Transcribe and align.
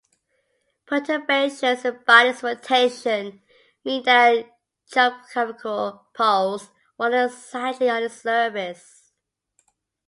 Perturbations 0.87 1.85
in 1.85 1.93
a 1.93 1.99
body's 1.99 2.41
rotation 2.41 3.39
mean 3.85 4.01
that 4.05 4.57
geographical 4.91 6.07
poles 6.15 6.71
wander 6.97 7.29
slightly 7.29 7.87
on 7.87 8.01
its 8.01 8.23
surface. 8.23 9.11